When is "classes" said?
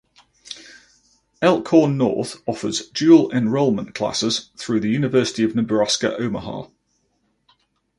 3.93-4.49